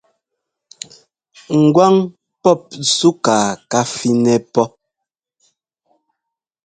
[1.63, 1.95] Ŋgwáŋ
[2.41, 2.61] pɔp
[2.97, 4.65] súkaa ká fínɛ́ pɔ́.